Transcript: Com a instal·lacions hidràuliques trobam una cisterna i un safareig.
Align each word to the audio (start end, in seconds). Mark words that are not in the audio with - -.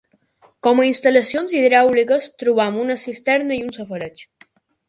Com 0.67 0.79
a 0.79 0.85
instal·lacions 0.91 1.53
hidràuliques 1.59 2.27
trobam 2.45 2.81
una 2.87 2.99
cisterna 3.05 3.59
i 3.59 3.63
un 3.67 3.73
safareig. 3.81 4.27